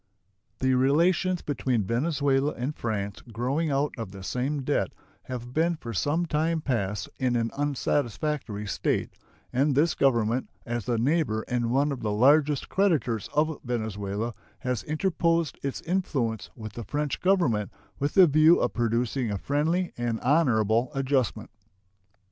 [0.57, 4.87] The relations between Venezuela and France growing out of the same debt
[5.25, 9.11] have been for some time past in an unsatisfactory state,
[9.53, 14.81] and this Government, as the neighbor and one of the largest creditors of Venezuela, has
[14.85, 20.19] interposed its influence with the French Government with the view of producing a friendly and
[20.21, 21.51] honorable adjustment.